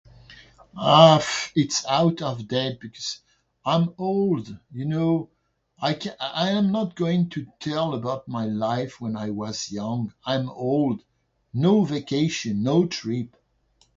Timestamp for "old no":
10.49-11.83